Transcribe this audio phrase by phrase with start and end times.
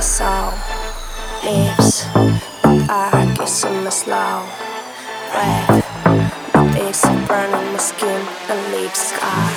[0.00, 0.52] my soul
[1.44, 2.06] lips,
[2.62, 4.48] but I guess I'm slow
[5.30, 5.84] breath.
[6.54, 9.49] But it's burning my skin and leaves sky.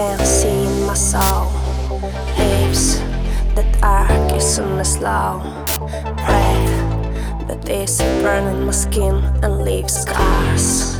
[0.00, 1.52] Can't see my soul.
[2.38, 3.00] Lips
[3.54, 5.42] that are kissing me slow.
[6.16, 10.99] Breath that is burning my skin and leaves scars.